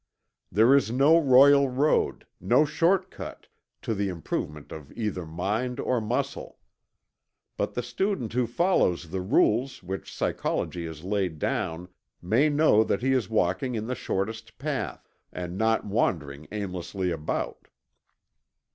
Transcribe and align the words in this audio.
There 0.51 0.75
is 0.75 0.89
no 0.91 1.19
royal 1.19 1.69
road, 1.69 2.25
no 2.39 2.65
short 2.65 3.11
cut, 3.11 3.45
to 3.83 3.93
the 3.93 4.09
improvement 4.09 4.71
of 4.71 4.91
either 4.93 5.27
mind 5.27 5.79
or 5.79 6.01
muscle. 6.01 6.57
But 7.55 7.75
the 7.75 7.83
student 7.83 8.33
who 8.33 8.47
follows 8.47 9.11
the 9.11 9.21
rules 9.21 9.83
which 9.83 10.11
psychology 10.11 10.87
has 10.87 11.03
laid 11.03 11.37
down 11.37 11.87
may 12.19 12.49
know 12.49 12.83
that 12.83 13.03
he 13.03 13.11
is 13.13 13.29
walking 13.29 13.75
in 13.75 13.85
the 13.85 13.93
shortest 13.93 14.57
path, 14.57 15.07
and 15.31 15.55
not 15.55 15.85
wandering 15.85 16.47
aimlessly 16.51 17.11
about. 17.11 17.67